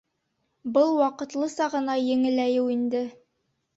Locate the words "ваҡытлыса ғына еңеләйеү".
1.01-2.67